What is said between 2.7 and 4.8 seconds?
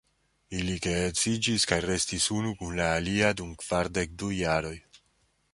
la alia dum kvardek-du jaroj.